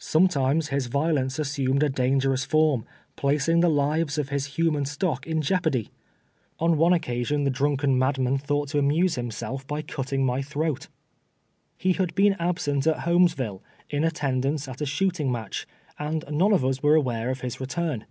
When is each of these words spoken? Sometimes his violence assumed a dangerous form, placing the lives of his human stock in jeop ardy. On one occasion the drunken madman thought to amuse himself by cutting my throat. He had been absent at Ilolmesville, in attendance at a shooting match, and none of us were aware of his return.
Sometimes 0.00 0.70
his 0.70 0.88
violence 0.88 1.38
assumed 1.38 1.84
a 1.84 1.88
dangerous 1.88 2.44
form, 2.44 2.84
placing 3.14 3.60
the 3.60 3.68
lives 3.70 4.18
of 4.18 4.28
his 4.28 4.44
human 4.56 4.84
stock 4.84 5.24
in 5.24 5.40
jeop 5.40 5.66
ardy. 5.66 5.90
On 6.58 6.76
one 6.76 6.92
occasion 6.92 7.44
the 7.44 7.50
drunken 7.50 7.96
madman 7.96 8.38
thought 8.38 8.66
to 8.70 8.80
amuse 8.80 9.14
himself 9.14 9.64
by 9.68 9.82
cutting 9.82 10.26
my 10.26 10.42
throat. 10.42 10.88
He 11.76 11.92
had 11.92 12.12
been 12.16 12.34
absent 12.40 12.88
at 12.88 13.06
Ilolmesville, 13.06 13.60
in 13.88 14.02
attendance 14.02 14.66
at 14.66 14.80
a 14.80 14.84
shooting 14.84 15.30
match, 15.30 15.64
and 15.96 16.24
none 16.28 16.52
of 16.52 16.64
us 16.64 16.82
were 16.82 16.96
aware 16.96 17.30
of 17.30 17.42
his 17.42 17.60
return. 17.60 18.04